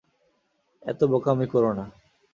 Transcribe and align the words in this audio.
এতো 0.83 1.05
বোকামি 1.11 1.45
করো 1.45 1.71
না! 1.73 1.85